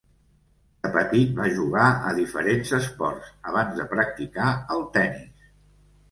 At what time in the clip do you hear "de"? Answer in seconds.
0.85-0.91, 3.81-3.85